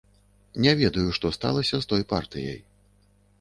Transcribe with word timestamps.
Не 0.65 0.71
ведаю, 0.79 1.03
што 1.17 1.31
сталася 1.37 1.75
з 1.85 1.89
той 1.93 2.03
партыяй. 2.15 2.59